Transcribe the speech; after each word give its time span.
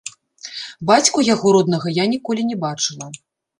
Бацьку 0.91 1.19
яго 1.27 1.47
роднага 1.57 1.95
я 1.99 2.09
ніколі 2.17 2.49
не 2.51 2.61
бачыла. 2.67 3.15